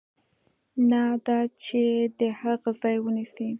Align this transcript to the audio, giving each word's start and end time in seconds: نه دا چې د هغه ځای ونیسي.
نه 0.89 1.03
دا 1.25 1.39
چې 1.63 1.81
د 2.19 2.19
هغه 2.39 2.69
ځای 2.81 2.95
ونیسي. 3.01 3.49